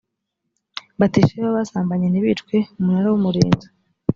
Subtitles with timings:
[0.99, 3.67] batisheba basambanye ntibicwe umunara w umurinzi